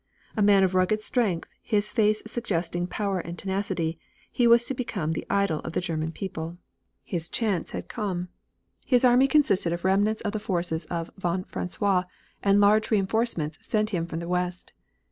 [0.35, 3.99] A man of rugged strength, his face suggesting power and tenacity,
[4.31, 6.57] he was to become the idol of the German people.
[7.03, 8.29] His chance had come.
[8.83, 12.05] His army consisted of remnants of the forces of von Francois
[12.41, 14.73] and large reinforcements sent him from the west.